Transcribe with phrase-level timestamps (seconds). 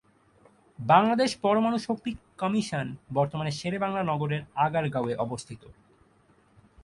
[0.79, 2.11] বাংলাদেশ পরমাণু শক্তি
[2.37, 5.61] কমিশন বর্তমানে শেরেবাংলা নগরের আগারগাঁও-এ অবস্থিত।